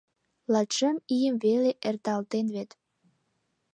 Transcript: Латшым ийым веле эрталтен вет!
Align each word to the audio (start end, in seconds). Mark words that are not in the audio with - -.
Латшым 0.53 0.95
ийым 1.15 1.35
веле 1.43 1.71
эрталтен 1.89 2.45
вет! 2.55 2.69